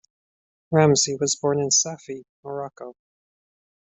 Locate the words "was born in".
1.19-1.69